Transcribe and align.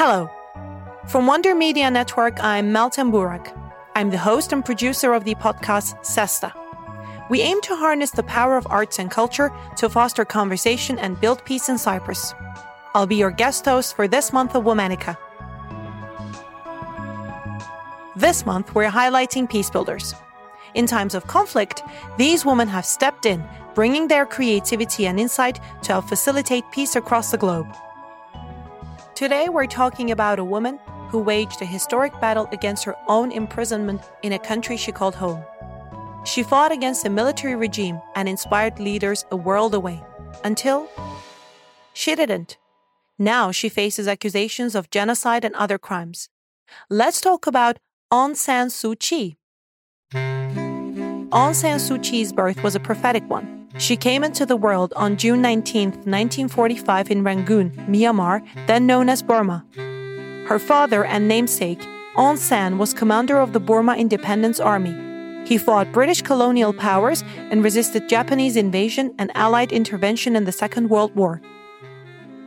Hello. 0.00 0.30
From 1.08 1.26
Wonder 1.26 1.56
Media 1.56 1.90
Network, 1.90 2.38
I'm 2.40 2.72
Meltem 2.72 3.10
Burak. 3.10 3.50
I'm 3.96 4.10
the 4.10 4.16
host 4.16 4.52
and 4.52 4.64
producer 4.64 5.12
of 5.12 5.24
the 5.24 5.34
podcast 5.34 5.96
Sesta. 6.04 6.52
We 7.28 7.40
aim 7.40 7.60
to 7.62 7.74
harness 7.74 8.12
the 8.12 8.22
power 8.22 8.56
of 8.56 8.64
arts 8.70 9.00
and 9.00 9.10
culture 9.10 9.50
to 9.76 9.88
foster 9.88 10.24
conversation 10.24 11.00
and 11.00 11.20
build 11.20 11.44
peace 11.44 11.68
in 11.68 11.78
Cyprus. 11.78 12.32
I'll 12.94 13.08
be 13.08 13.16
your 13.16 13.32
guest 13.32 13.64
host 13.64 13.96
for 13.96 14.06
this 14.06 14.32
month 14.32 14.54
of 14.54 14.62
Womanica. 14.62 15.18
This 18.14 18.46
month, 18.46 18.76
we're 18.76 18.92
highlighting 18.92 19.50
peace 19.50 19.68
builders. 19.68 20.14
In 20.74 20.86
times 20.86 21.16
of 21.16 21.26
conflict, 21.26 21.82
these 22.16 22.46
women 22.46 22.68
have 22.68 22.86
stepped 22.86 23.26
in, 23.26 23.42
bringing 23.74 24.06
their 24.06 24.26
creativity 24.26 25.08
and 25.08 25.18
insight 25.18 25.58
to 25.82 25.94
help 25.94 26.08
facilitate 26.08 26.70
peace 26.70 26.94
across 26.94 27.32
the 27.32 27.36
globe. 27.36 27.66
Today, 29.18 29.48
we're 29.48 29.66
talking 29.66 30.12
about 30.12 30.38
a 30.38 30.44
woman 30.44 30.78
who 31.08 31.18
waged 31.18 31.60
a 31.60 31.64
historic 31.64 32.12
battle 32.20 32.48
against 32.52 32.84
her 32.84 32.94
own 33.08 33.32
imprisonment 33.32 34.00
in 34.22 34.32
a 34.32 34.38
country 34.38 34.76
she 34.76 34.92
called 34.92 35.16
home. 35.16 35.42
She 36.24 36.44
fought 36.44 36.70
against 36.70 37.04
a 37.04 37.10
military 37.10 37.56
regime 37.56 38.00
and 38.14 38.28
inspired 38.28 38.78
leaders 38.78 39.24
a 39.32 39.36
world 39.36 39.74
away 39.74 40.00
until 40.44 40.88
she 41.94 42.14
didn't. 42.14 42.58
Now 43.18 43.50
she 43.50 43.68
faces 43.68 44.06
accusations 44.06 44.76
of 44.76 44.88
genocide 44.88 45.44
and 45.44 45.56
other 45.56 45.78
crimes. 45.78 46.28
Let's 46.88 47.20
talk 47.20 47.48
about 47.48 47.80
Aung 48.12 48.36
San 48.36 48.68
Suu 48.68 48.96
Kyi. 48.96 49.36
Aung 50.14 51.56
San 51.56 51.80
Suu 51.80 52.00
Kyi's 52.00 52.32
birth 52.32 52.62
was 52.62 52.76
a 52.76 52.80
prophetic 52.80 53.28
one. 53.28 53.57
She 53.76 53.96
came 53.96 54.24
into 54.24 54.46
the 54.46 54.56
world 54.56 54.92
on 54.96 55.16
June 55.16 55.42
19, 55.42 55.90
1945, 55.90 57.10
in 57.10 57.22
Rangoon, 57.22 57.70
Myanmar, 57.88 58.42
then 58.66 58.86
known 58.86 59.08
as 59.08 59.22
Burma. 59.22 59.64
Her 60.48 60.58
father 60.58 61.04
and 61.04 61.28
namesake, 61.28 61.80
Aung 62.16 62.38
San, 62.38 62.78
was 62.78 62.94
commander 62.94 63.38
of 63.38 63.52
the 63.52 63.60
Burma 63.60 63.94
Independence 63.94 64.58
Army. 64.58 64.94
He 65.46 65.58
fought 65.58 65.92
British 65.92 66.22
colonial 66.22 66.72
powers 66.72 67.22
and 67.50 67.62
resisted 67.62 68.08
Japanese 68.08 68.56
invasion 68.56 69.14
and 69.18 69.30
Allied 69.34 69.72
intervention 69.72 70.34
in 70.34 70.44
the 70.44 70.52
Second 70.52 70.88
World 70.88 71.14
War. 71.14 71.40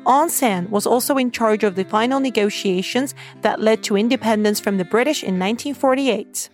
Aung 0.06 0.30
San 0.32 0.70
was 0.72 0.88
also 0.88 1.18
in 1.18 1.30
charge 1.30 1.64
of 1.64 1.76
the 1.76 1.84
final 1.86 2.20
negotiations 2.20 3.14
that 3.42 3.62
led 3.62 3.84
to 3.84 3.96
independence 3.96 4.60
from 4.60 4.78
the 4.78 4.86
British 4.86 5.22
in 5.22 5.38
1948. 5.38 6.50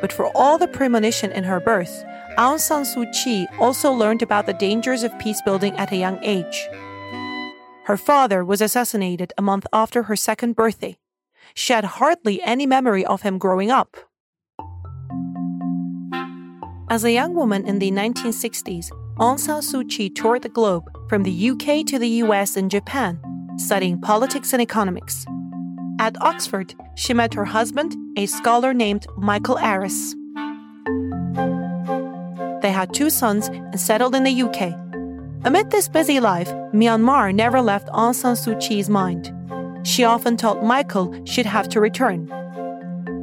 But 0.00 0.12
for 0.12 0.34
all 0.36 0.58
the 0.58 0.68
premonition 0.68 1.32
in 1.32 1.44
her 1.44 1.60
birth, 1.60 2.04
Aung 2.38 2.58
San 2.58 2.84
Suu 2.84 3.06
Kyi 3.12 3.46
also 3.58 3.92
learned 3.92 4.22
about 4.22 4.46
the 4.46 4.54
dangers 4.54 5.02
of 5.02 5.18
peace 5.18 5.40
building 5.44 5.74
at 5.76 5.92
a 5.92 5.96
young 5.96 6.18
age. 6.22 6.68
Her 7.84 7.96
father 7.96 8.44
was 8.44 8.60
assassinated 8.60 9.32
a 9.36 9.42
month 9.42 9.66
after 9.72 10.04
her 10.04 10.16
second 10.16 10.54
birthday. 10.54 10.96
She 11.54 11.72
had 11.72 11.84
hardly 12.00 12.40
any 12.42 12.66
memory 12.66 13.04
of 13.04 13.22
him 13.22 13.36
growing 13.36 13.70
up. 13.70 13.96
As 16.88 17.04
a 17.04 17.12
young 17.12 17.34
woman 17.34 17.66
in 17.66 17.78
the 17.78 17.90
1960s, 17.90 18.90
Aung 19.18 19.38
San 19.38 19.60
Suu 19.60 19.88
Kyi 19.88 20.08
toured 20.10 20.42
the 20.42 20.48
globe 20.48 20.84
from 21.08 21.24
the 21.24 21.50
UK 21.50 21.84
to 21.86 21.98
the 21.98 22.22
US 22.24 22.56
and 22.56 22.70
Japan, 22.70 23.20
studying 23.58 24.00
politics 24.00 24.52
and 24.52 24.62
economics. 24.62 25.26
At 26.00 26.16
Oxford, 26.22 26.74
she 26.94 27.12
met 27.12 27.34
her 27.34 27.44
husband, 27.44 27.94
a 28.16 28.24
scholar 28.24 28.72
named 28.72 29.06
Michael 29.18 29.58
Aris. 29.58 30.14
They 32.62 32.72
had 32.72 32.94
two 32.94 33.10
sons 33.10 33.48
and 33.48 33.78
settled 33.78 34.14
in 34.14 34.24
the 34.24 34.42
UK. 34.42 34.72
Amid 35.44 35.70
this 35.70 35.88
busy 35.88 36.18
life, 36.18 36.48
Myanmar 36.72 37.34
never 37.34 37.60
left 37.60 37.88
Aung 37.88 38.14
San 38.14 38.34
Suu 38.34 38.58
Kyi's 38.58 38.88
mind. 38.88 39.30
She 39.86 40.02
often 40.04 40.38
told 40.38 40.64
Michael 40.64 41.14
she'd 41.26 41.44
have 41.44 41.68
to 41.68 41.80
return. 41.80 42.20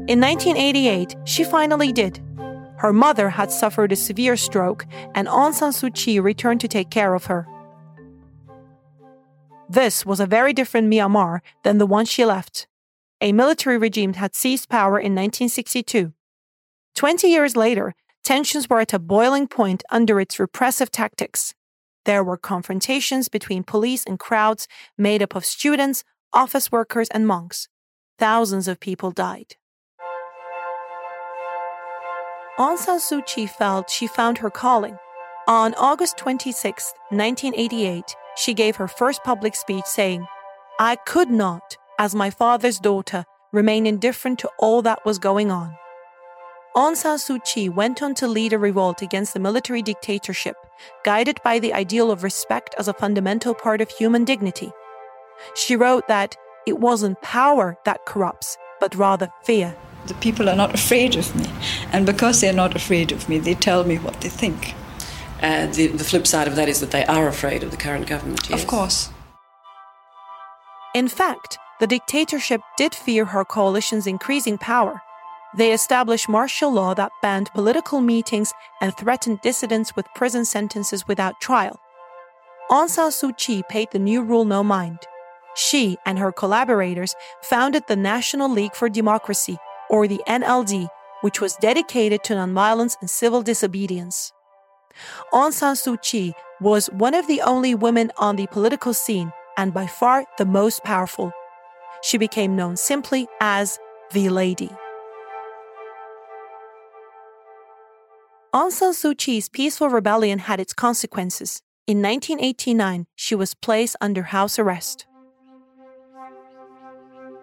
In 0.07 0.21
1988, 0.21 1.15
she 1.25 1.43
finally 1.43 1.91
did. 1.91 2.21
Her 2.77 2.93
mother 2.93 3.29
had 3.29 3.51
suffered 3.51 3.91
a 3.91 3.95
severe 3.95 4.37
stroke, 4.37 4.85
and 5.15 5.27
Aung 5.27 5.55
San 5.55 5.71
Suu 5.71 5.91
Kyi 5.91 6.19
returned 6.19 6.61
to 6.61 6.67
take 6.67 6.91
care 6.91 7.15
of 7.15 7.25
her. 7.25 7.47
This 9.69 10.05
was 10.05 10.19
a 10.19 10.25
very 10.25 10.53
different 10.53 10.89
Myanmar 10.89 11.41
than 11.63 11.77
the 11.77 11.85
one 11.85 12.05
she 12.05 12.23
left. 12.23 12.67
A 13.19 13.33
military 13.33 13.77
regime 13.77 14.13
had 14.13 14.35
seized 14.35 14.69
power 14.69 14.97
in 14.97 15.13
1962. 15.13 16.13
Twenty 16.95 17.27
years 17.27 17.57
later, 17.57 17.93
tensions 18.23 18.69
were 18.69 18.79
at 18.79 18.93
a 18.93 18.99
boiling 18.99 19.47
point 19.47 19.83
under 19.91 20.21
its 20.21 20.39
repressive 20.39 20.89
tactics. 20.89 21.53
There 22.05 22.23
were 22.23 22.37
confrontations 22.37 23.27
between 23.27 23.63
police 23.63 24.05
and 24.05 24.17
crowds 24.17 24.67
made 24.97 25.21
up 25.21 25.35
of 25.35 25.43
students, 25.43 26.05
office 26.31 26.71
workers, 26.71 27.09
and 27.09 27.27
monks. 27.27 27.67
Thousands 28.17 28.67
of 28.69 28.79
people 28.79 29.11
died. 29.11 29.57
Aung 32.57 32.77
San 32.77 32.99
Suu 32.99 33.25
Kyi 33.25 33.45
felt 33.45 33.89
she 33.89 34.07
found 34.07 34.37
her 34.39 34.49
calling. 34.49 34.97
On 35.47 35.73
August 35.75 36.17
26, 36.17 36.93
1988, 37.09 38.15
she 38.37 38.53
gave 38.53 38.75
her 38.75 38.87
first 38.87 39.23
public 39.23 39.55
speech 39.55 39.85
saying, 39.85 40.25
I 40.79 40.95
could 40.95 41.29
not, 41.29 41.75
as 41.99 42.13
my 42.13 42.29
father's 42.29 42.79
daughter, 42.79 43.25
remain 43.51 43.87
indifferent 43.87 44.39
to 44.39 44.49
all 44.59 44.81
that 44.83 45.05
was 45.05 45.17
going 45.17 45.51
on. 45.51 45.75
Aung 46.75 46.95
San 46.95 47.17
Suu 47.17 47.43
Kyi 47.43 47.69
went 47.69 48.03
on 48.03 48.13
to 48.13 48.27
lead 48.27 48.53
a 48.53 48.59
revolt 48.59 49.01
against 49.01 49.33
the 49.33 49.39
military 49.39 49.81
dictatorship, 49.81 50.55
guided 51.03 51.39
by 51.43 51.57
the 51.57 51.73
ideal 51.73 52.11
of 52.11 52.23
respect 52.23 52.75
as 52.77 52.87
a 52.87 52.93
fundamental 52.93 53.55
part 53.55 53.81
of 53.81 53.89
human 53.89 54.23
dignity. 54.23 54.71
She 55.55 55.75
wrote 55.75 56.07
that 56.07 56.35
it 56.67 56.77
wasn't 56.77 57.19
power 57.23 57.77
that 57.85 58.05
corrupts, 58.05 58.57
but 58.79 58.93
rather 58.93 59.29
fear. 59.43 59.75
The 60.05 60.13
people 60.15 60.49
are 60.49 60.55
not 60.55 60.75
afraid 60.75 61.15
of 61.15 61.35
me, 61.35 61.49
and 61.91 62.05
because 62.05 62.41
they're 62.41 62.53
not 62.53 62.75
afraid 62.75 63.11
of 63.11 63.27
me, 63.27 63.39
they 63.39 63.55
tell 63.55 63.83
me 63.83 63.97
what 63.97 64.21
they 64.21 64.29
think. 64.29 64.75
And 65.39 65.73
the, 65.73 65.87
the 65.87 66.03
flip 66.03 66.25
side 66.25 66.47
of 66.47 66.55
that 66.55 66.69
is 66.69 66.79
that 66.79 66.91
they 66.91 67.05
are 67.05 67.27
afraid 67.27 67.63
of 67.63 67.71
the 67.71 67.77
current 67.77 68.07
government. 68.07 68.49
Yes. 68.49 68.61
Of 68.61 68.67
course. 68.67 69.09
In 70.95 71.07
fact, 71.07 71.57
the 71.79 71.87
dictatorship 71.87 72.61
did 72.77 72.95
fear 72.95 73.25
her 73.25 73.45
coalition's 73.45 74.07
increasing 74.07 74.57
power. 74.57 75.01
They 75.55 75.71
established 75.71 76.27
martial 76.27 76.71
law 76.71 76.93
that 76.95 77.11
banned 77.21 77.51
political 77.53 78.01
meetings 78.01 78.51
and 78.81 78.95
threatened 78.95 79.41
dissidents 79.41 79.95
with 79.95 80.05
prison 80.15 80.43
sentences 80.43 81.07
without 81.07 81.39
trial. 81.39 81.79
Aung 82.69 82.89
San 82.89 83.11
Suu 83.11 83.37
Kyi 83.37 83.63
paid 83.69 83.89
the 83.91 83.99
new 83.99 84.21
rule 84.21 84.43
no 84.43 84.63
mind. 84.63 84.99
She 85.55 85.97
and 86.05 86.19
her 86.19 86.31
collaborators 86.31 87.15
founded 87.41 87.83
the 87.87 87.95
National 87.95 88.49
League 88.49 88.75
for 88.75 88.89
Democracy, 88.89 89.57
or 89.89 90.07
the 90.07 90.21
NLD, 90.27 90.89
which 91.21 91.41
was 91.41 91.55
dedicated 91.55 92.23
to 92.25 92.33
nonviolence 92.33 92.97
and 92.99 93.09
civil 93.09 93.41
disobedience. 93.41 94.33
Aung 95.33 95.53
San 95.53 95.75
Suu 95.75 96.01
Kyi 96.01 96.33
was 96.59 96.87
one 96.87 97.13
of 97.13 97.27
the 97.27 97.41
only 97.41 97.75
women 97.75 98.11
on 98.17 98.35
the 98.35 98.47
political 98.47 98.93
scene 98.93 99.31
and 99.57 99.73
by 99.73 99.87
far 99.87 100.25
the 100.37 100.45
most 100.45 100.83
powerful. 100.83 101.31
She 102.01 102.17
became 102.17 102.55
known 102.55 102.77
simply 102.77 103.27
as 103.41 103.79
the 104.11 104.29
Lady. 104.29 104.69
Aung 108.53 108.71
San 108.71 108.93
Suu 108.93 109.17
Kyi's 109.17 109.49
peaceful 109.49 109.89
rebellion 109.89 110.39
had 110.39 110.59
its 110.59 110.73
consequences. 110.73 111.61
In 111.85 112.01
1989, 112.01 113.05
she 113.15 113.35
was 113.35 113.53
placed 113.53 113.95
under 114.01 114.23
house 114.23 114.57
arrest. 114.57 115.05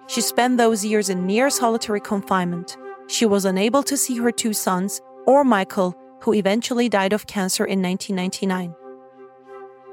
She 0.07 0.21
spent 0.21 0.59
those 0.59 0.85
years 0.85 1.09
in 1.09 1.27
near 1.27 1.51
solitary 1.51 2.01
confinement. 2.01 2.77
She 3.07 3.27
was 3.27 3.45
unable 3.45 3.83
to 3.85 3.97
see 3.97 4.19
her 4.19 4.31
two 4.31 4.53
sons 4.53 5.01
or 5.27 5.45
Michael, 5.45 5.95
who 6.25 6.33
eventually 6.33 6.89
died 6.89 7.13
of 7.13 7.27
cancer 7.27 7.65
in 7.65 7.83
1999. 7.83 8.75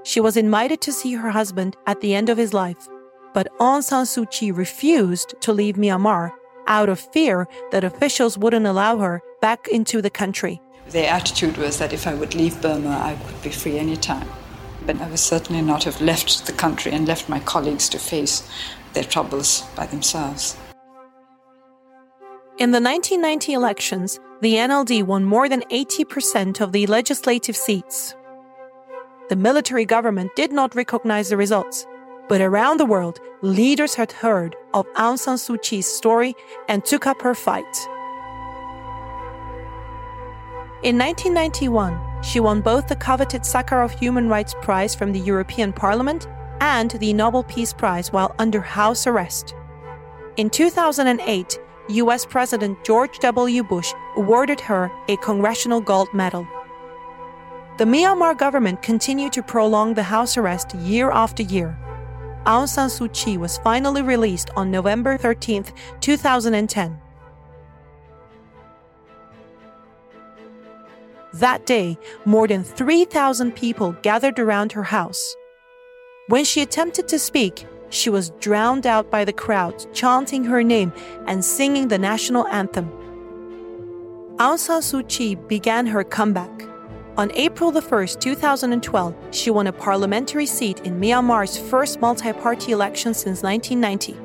She 0.03 0.21
was 0.21 0.37
invited 0.37 0.79
to 0.81 0.93
see 0.93 1.13
her 1.16 1.29
husband 1.31 1.75
at 1.85 1.99
the 1.99 2.16
end 2.16 2.29
of 2.29 2.37
his 2.37 2.53
life, 2.53 2.87
but 3.33 3.47
Aung 3.59 3.83
San 3.83 4.05
Suu 4.05 4.29
Kyi 4.31 4.51
refused 4.51 5.35
to 5.41 5.51
leave 5.53 5.75
Myanmar 5.75 6.31
out 6.67 6.87
of 6.87 6.99
fear 6.99 7.47
that 7.72 7.83
officials 7.83 8.37
wouldn't 8.37 8.66
allow 8.66 8.97
her 8.97 9.22
back 9.41 9.67
into 9.67 10.01
the 10.01 10.09
country. 10.09 10.61
Their 10.87 11.11
attitude 11.11 11.57
was 11.57 11.78
that 11.79 11.93
if 11.93 12.07
I 12.07 12.13
would 12.13 12.34
leave 12.34 12.61
Burma, 12.61 12.89
I 12.89 13.17
could 13.25 13.41
be 13.41 13.49
free 13.49 13.77
anytime. 13.77 14.27
But 14.85 15.01
I 15.01 15.09
would 15.09 15.19
certainly 15.19 15.61
not 15.61 15.84
have 15.84 16.01
left 16.01 16.45
the 16.45 16.53
country 16.53 16.91
and 16.93 17.07
left 17.07 17.29
my 17.29 17.39
colleagues 17.41 17.89
to 17.89 17.99
face 17.99 18.47
their 18.93 19.03
troubles 19.03 19.63
by 19.75 19.85
themselves. 19.85 20.57
In 22.61 22.69
the 22.69 22.79
1990 22.79 23.53
elections, 23.53 24.19
the 24.41 24.53
NLD 24.53 25.02
won 25.02 25.25
more 25.25 25.49
than 25.49 25.63
80% 25.72 26.61
of 26.61 26.72
the 26.72 26.85
legislative 26.85 27.58
seats. 27.58 28.13
The 29.29 29.35
military 29.35 29.84
government 29.84 30.35
did 30.35 30.52
not 30.52 30.75
recognize 30.75 31.29
the 31.29 31.37
results, 31.37 31.87
but 32.29 32.40
around 32.40 32.78
the 32.78 32.85
world, 32.85 33.19
leaders 33.41 33.96
had 33.96 34.11
heard 34.11 34.55
of 34.75 34.85
Aung 34.93 35.17
San 35.17 35.37
Suu 35.37 35.59
Kyi's 35.59 35.87
story 35.87 36.35
and 36.69 36.85
took 36.85 37.08
up 37.08 37.19
her 37.23 37.34
fight. 37.34 37.75
In 40.84 40.99
1991, 40.99 41.99
she 42.22 42.40
won 42.40 42.61
both 42.61 42.87
the 42.87 42.96
coveted 42.96 43.41
Sakharov 43.41 43.97
Human 43.97 44.29
Rights 44.29 44.53
Prize 44.61 44.93
from 44.93 45.13
the 45.13 45.19
European 45.31 45.73
Parliament 45.73 46.28
and 46.59 46.91
the 46.91 47.11
Nobel 47.11 47.41
Peace 47.41 47.73
Prize 47.73 48.13
while 48.13 48.35
under 48.37 48.61
house 48.61 49.08
arrest. 49.08 49.55
In 50.37 50.52
2008, 50.52 51.59
US 51.91 52.26
President 52.26 52.84
George 52.84 53.20
W. 53.20 53.64
Bush 53.64 53.93
awarded 54.16 54.59
her 54.61 54.91
a 55.08 55.17
Congressional 55.17 55.82
Gold 55.82 56.14
Medal. 56.14 56.47
The 57.78 57.85
Myanmar 57.85 58.38
government 58.38 58.82
continued 58.82 59.34
to 59.34 59.43
prolong 59.43 59.93
the 59.93 60.03
house 60.03 60.38
arrest 60.38 60.76
year 60.76 61.11
after 61.11 61.43
year. 61.43 61.78
Aung 62.46 62.67
San 62.67 62.90
Suu 62.90 63.11
Kyi 63.14 63.38
was 63.38 63.58
finally 63.59 64.02
released 64.02 64.49
on 64.55 64.72
November 64.72 65.17
13, 65.17 65.66
2010. 65.99 66.99
That 71.34 71.66
day, 71.66 71.97
more 72.26 72.47
than 72.47 72.64
3,000 72.64 73.55
people 73.55 73.94
gathered 74.02 74.37
around 74.37 74.73
her 74.73 74.84
house. 74.84 75.35
When 76.28 76.44
she 76.44 76.61
attempted 76.61 77.08
to 77.08 77.20
speak, 77.20 77.66
she 77.91 78.09
was 78.09 78.32
drowned 78.40 78.88
out 78.88 79.11
by 79.11 79.23
the 79.23 79.34
crowds 79.34 79.88
chanting 79.93 80.43
her 80.46 80.64
name 80.64 80.91
and 81.28 81.46
singing 81.46 81.88
the 81.88 81.99
national 81.99 82.47
anthem. 82.47 82.90
Aung 84.38 84.58
San 84.58 84.82
Suu 84.82 85.08
Kyi 85.08 85.35
began 85.35 85.85
her 85.85 86.03
comeback. 86.03 86.49
On 87.17 87.29
April 87.34 87.72
1, 87.72 88.08
2012, 88.20 89.16
she 89.32 89.52
won 89.52 89.67
a 89.67 89.73
parliamentary 89.73 90.46
seat 90.46 90.79
in 90.79 90.99
Myanmar's 90.99 91.59
first 91.59 91.99
multi 91.99 92.34
party 92.34 92.72
election 92.72 93.14
since 93.14 93.43
1990. 93.43 94.17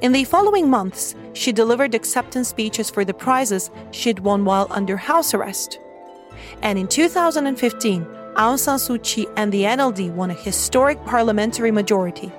In 0.00 0.12
the 0.12 0.24
following 0.24 0.68
months, 0.68 1.14
she 1.34 1.52
delivered 1.52 1.94
acceptance 1.94 2.48
speeches 2.48 2.90
for 2.90 3.04
the 3.04 3.14
prizes 3.14 3.70
she'd 3.92 4.18
won 4.18 4.44
while 4.44 4.66
under 4.70 4.96
house 4.96 5.34
arrest. 5.34 5.78
And 6.62 6.78
in 6.78 6.88
2015, 6.88 8.04
Aung 8.34 8.58
San 8.58 8.78
Suu 8.78 9.02
Kyi 9.02 9.26
and 9.36 9.52
the 9.52 9.62
NLD 9.62 10.10
won 10.14 10.30
a 10.30 10.34
historic 10.34 11.04
parliamentary 11.04 11.70
majority. 11.70 12.32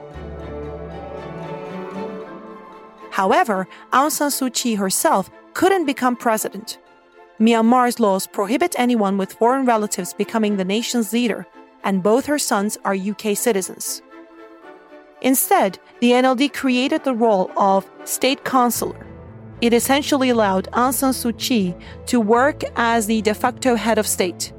However, 3.20 3.68
Aung 3.92 4.12
San 4.12 4.30
Suu 4.30 4.50
Kyi 4.50 4.76
herself 4.76 5.30
couldn't 5.54 5.86
become 5.86 6.16
president. 6.16 6.80
Myanmar's 7.38 8.00
laws 8.00 8.26
prohibit 8.26 8.76
anyone 8.78 9.18
with 9.18 9.34
foreign 9.34 9.66
relatives 9.66 10.14
becoming 10.14 10.56
the 10.56 10.64
nation's 10.64 11.12
leader, 11.12 11.46
and 11.84 12.02
both 12.02 12.26
her 12.28 12.40
sons 12.40 12.78
are 12.86 12.96
UK 12.96 13.36
citizens. 13.36 14.02
Instead, 15.22 15.80
the 16.00 16.12
NLD 16.12 16.54
created 16.54 17.04
the 17.04 17.14
role 17.14 17.52
of 17.58 17.92
state 18.06 18.46
counselor. 18.46 19.06
It 19.60 19.74
essentially 19.74 20.30
allowed 20.30 20.72
Aung 20.72 20.94
San 20.94 21.12
Suu 21.12 21.38
Kyi 21.38 21.76
to 22.06 22.22
work 22.22 22.64
as 22.78 23.06
the 23.06 23.22
de 23.22 23.34
facto 23.34 23.76
head 23.76 23.98
of 23.98 24.08
state. 24.08 24.54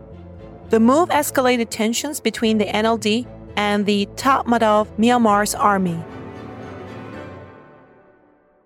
The 0.69 0.81
move 0.81 1.09
escalated 1.09 1.71
tensions 1.71 2.21
between 2.21 2.59
the 2.59 2.67
NLD 2.67 3.27
and 3.57 3.87
the 3.87 4.05
Tatmadaw 4.17 4.87
Myanmar's 4.99 5.55
army. 5.55 5.99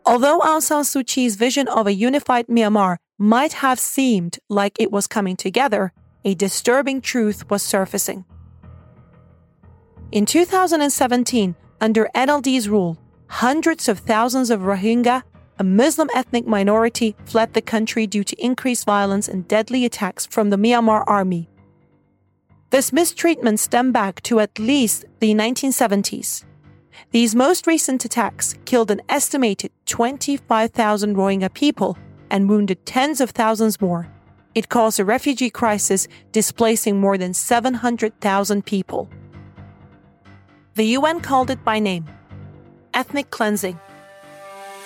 Although 0.07 0.41
Aung 0.41 0.61
San 0.61 0.83
Suu 0.83 1.07
Kyi's 1.07 1.37
vision 1.37 1.67
of 1.69 1.87
a 1.87 1.95
unified 1.95 2.47
Myanmar 2.47 2.99
might 3.19 3.55
have 3.55 3.81
seemed 3.81 4.39
like 4.51 4.77
it 4.79 4.93
was 4.93 5.07
coming 5.07 5.35
together, 5.35 5.93
a 6.25 6.35
disturbing 6.35 7.01
truth 7.01 7.49
was 7.49 7.63
surfacing. 7.63 8.25
In 10.13 10.27
2017, 10.27 11.57
under 11.81 12.11
NLD's 12.15 12.69
rule, 12.69 12.99
hundreds 13.29 13.89
of 13.89 14.01
thousands 14.01 14.51
of 14.51 14.61
Rohingya, 14.61 15.23
a 15.59 15.65
Muslim 15.65 16.11
ethnic 16.15 16.47
minority, 16.47 17.17
fled 17.25 17.55
the 17.55 17.63
country 17.63 18.07
due 18.07 18.25
to 18.25 18.45
increased 18.45 18.85
violence 18.85 19.27
and 19.27 19.49
deadly 19.49 19.87
attacks 19.87 20.27
from 20.27 20.51
the 20.51 20.57
Myanmar 20.59 21.03
army. 21.07 21.49
This 22.71 22.93
mistreatment 22.93 23.61
stemmed 23.61 23.93
back 23.93 24.21
to 24.25 24.41
at 24.41 24.59
least 24.59 25.07
the 25.21 25.35
1970s. 25.35 26.45
These 27.11 27.35
most 27.35 27.67
recent 27.67 28.05
attacks 28.05 28.55
killed 28.65 28.91
an 28.91 29.03
estimated 29.09 29.71
25,000 29.87 31.17
Rohingya 31.17 31.53
people 31.55 31.97
and 32.31 32.49
wounded 32.49 32.85
tens 32.87 33.21
of 33.21 33.31
thousands 33.31 33.81
more. 33.81 34.09
It 34.55 34.69
caused 34.69 35.01
a 35.01 35.05
refugee 35.05 35.51
crisis, 35.51 36.07
displacing 36.33 37.01
more 37.01 37.19
than 37.19 37.35
700,000 37.35 38.65
people. 38.65 39.09
The 40.75 40.87
UN 40.99 41.21
called 41.21 41.51
it 41.51 41.65
by 41.65 41.79
name 41.79 42.07
ethnic 42.95 43.31
cleansing. 43.31 43.79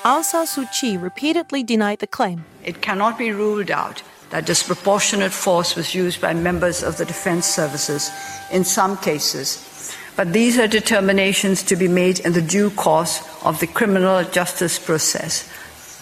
Aung 0.03 0.25
San 0.25 0.47
Suu 0.47 0.67
Kyi 0.73 0.97
repeatedly 0.97 1.63
denied 1.63 1.99
the 1.99 2.07
claim. 2.07 2.45
It 2.65 2.81
cannot 2.81 3.19
be 3.19 3.33
ruled 3.33 3.71
out 3.71 4.03
that 4.31 4.47
disproportionate 4.47 5.33
force 5.33 5.75
was 5.77 5.95
used 5.95 6.21
by 6.21 6.35
members 6.35 6.83
of 6.83 6.97
the 6.97 7.05
defense 7.05 7.47
services 7.47 8.11
in 8.51 8.65
some 8.65 8.97
cases 8.99 9.69
but 10.19 10.33
these 10.33 10.59
are 10.59 10.67
determinations 10.67 11.63
to 11.63 11.77
be 11.77 11.87
made 11.87 12.19
in 12.19 12.33
the 12.33 12.43
due 12.43 12.71
course 12.71 13.23
of 13.45 13.61
the 13.61 13.69
criminal 13.69 14.25
justice 14.25 14.77
process. 14.77 15.49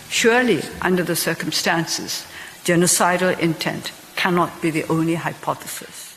Surely, 0.09 0.63
under 0.81 1.03
the 1.03 1.15
circumstances, 1.15 2.25
genocidal 2.65 3.39
intent 3.39 3.93
cannot 4.17 4.63
be 4.63 4.71
the 4.71 4.85
only 4.85 5.17
hypothesis. 5.17 6.17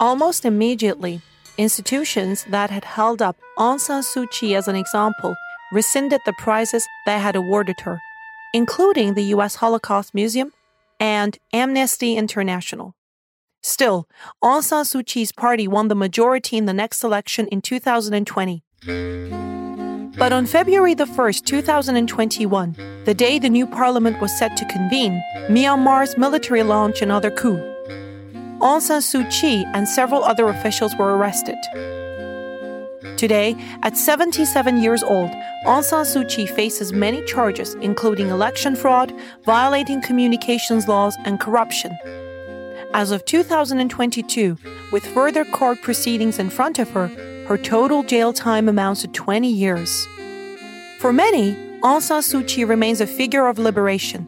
Almost 0.00 0.44
immediately, 0.44 1.20
institutions 1.56 2.44
that 2.50 2.70
had 2.70 2.84
held 2.84 3.22
up 3.22 3.36
Aung 3.56 3.78
San 3.78 4.02
Suu 4.02 4.28
Kyi 4.32 4.56
as 4.56 4.66
an 4.66 4.74
example 4.74 5.36
rescinded 5.70 6.20
the 6.26 6.34
prizes 6.42 6.84
they 7.06 7.20
had 7.20 7.36
awarded 7.36 7.78
her, 7.84 8.00
including 8.52 9.14
the 9.14 9.24
U.S. 9.34 9.56
Holocaust 9.56 10.14
Museum 10.14 10.52
and 10.98 11.38
Amnesty 11.52 12.16
International. 12.16 12.94
Still, 13.62 14.08
Aung 14.42 14.62
San 14.62 14.84
Suu 14.84 15.04
Kyi's 15.04 15.32
party 15.32 15.68
won 15.68 15.88
the 15.88 15.94
majority 15.94 16.56
in 16.56 16.64
the 16.66 16.72
next 16.72 17.04
election 17.04 17.46
in 17.48 17.60
2020. 17.60 18.62
But 20.18 20.32
on 20.32 20.46
February 20.46 20.94
the 20.94 21.04
1st, 21.04 21.44
2021, 21.44 22.76
the 23.04 23.14
day 23.14 23.38
the 23.38 23.48
new 23.48 23.66
parliament 23.66 24.20
was 24.20 24.36
set 24.38 24.56
to 24.56 24.64
convene, 24.66 25.22
Myanmar's 25.48 26.16
military 26.18 26.62
launched 26.62 27.02
another 27.02 27.30
coup. 27.30 27.58
Aung 28.60 28.80
San 28.80 29.00
Suu 29.00 29.24
Kyi 29.30 29.64
and 29.74 29.88
several 29.88 30.22
other 30.24 30.48
officials 30.48 30.94
were 30.96 31.16
arrested. 31.16 31.56
Today, 33.16 33.56
at 33.82 33.96
77 33.96 34.82
years 34.82 35.02
old, 35.02 35.30
Aung 35.66 35.84
San 35.84 36.06
Suu 36.06 36.26
Kyi 36.26 36.46
faces 36.46 36.90
many 36.90 37.22
charges, 37.26 37.74
including 37.82 38.28
election 38.28 38.74
fraud, 38.74 39.12
violating 39.44 40.00
communications 40.00 40.88
laws, 40.88 41.18
and 41.26 41.38
corruption. 41.38 41.94
As 42.94 43.10
of 43.10 43.26
2022, 43.26 44.56
with 44.90 45.04
further 45.04 45.44
court 45.44 45.82
proceedings 45.82 46.38
in 46.38 46.48
front 46.48 46.78
of 46.78 46.88
her, 46.92 47.08
her 47.46 47.58
total 47.58 48.02
jail 48.02 48.32
time 48.32 48.70
amounts 48.70 49.02
to 49.02 49.08
20 49.08 49.48
years. 49.48 50.06
For 50.98 51.12
many, 51.12 51.52
Aung 51.82 52.00
San 52.00 52.22
Suu 52.22 52.48
Kyi 52.48 52.64
remains 52.64 53.02
a 53.02 53.06
figure 53.06 53.46
of 53.46 53.58
liberation. 53.58 54.26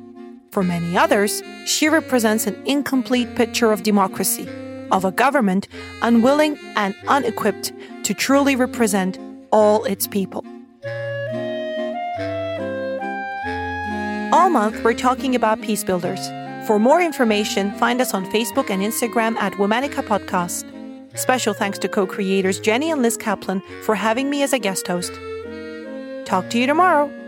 For 0.50 0.62
many 0.62 0.98
others, 0.98 1.42
she 1.64 1.88
represents 1.88 2.46
an 2.46 2.62
incomplete 2.66 3.36
picture 3.36 3.72
of 3.72 3.82
democracy, 3.82 4.46
of 4.90 5.06
a 5.06 5.10
government 5.10 5.66
unwilling 6.02 6.58
and 6.76 6.94
unequipped 7.08 7.72
to 8.04 8.12
truly 8.12 8.54
represent 8.54 9.18
all 9.50 9.84
its 9.84 10.06
people. 10.06 10.44
All 14.32 14.50
month, 14.50 14.82
we're 14.82 14.94
talking 14.94 15.34
about 15.34 15.60
peace 15.60 15.84
builders 15.84 16.28
for 16.66 16.78
more 16.78 17.02
information, 17.02 17.72
find 17.72 18.00
us 18.00 18.14
on 18.14 18.24
Facebook 18.26 18.70
and 18.70 18.82
Instagram 18.82 19.36
at 19.36 19.52
Womanica 19.54 20.02
Podcast. 20.06 20.64
Special 21.18 21.52
thanks 21.54 21.76
to 21.80 21.88
co 21.88 22.06
creators 22.06 22.60
Jenny 22.60 22.92
and 22.92 23.02
Liz 23.02 23.16
Kaplan 23.16 23.62
for 23.82 23.96
having 23.96 24.30
me 24.30 24.44
as 24.44 24.52
a 24.52 24.60
guest 24.60 24.86
host. 24.86 25.12
Talk 26.24 26.48
to 26.50 26.58
you 26.58 26.68
tomorrow. 26.68 27.21